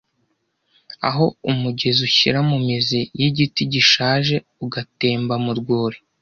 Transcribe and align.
Aho 1.09 1.25
umugezi 1.51 1.99
ushyira 2.09 2.39
mu 2.49 2.57
mizi 2.65 2.99
yigiti 3.19 3.61
gishaje 3.73 4.35
ugatemba 4.65 5.35
mu 5.45 5.51
rwuri, 5.59 5.97